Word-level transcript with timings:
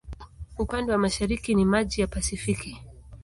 Upande 0.59 0.91
wa 0.91 0.97
mashariki 0.97 1.55
ni 1.55 1.65
maji 1.65 2.01
ya 2.01 2.07
Pasifiki. 2.07 2.81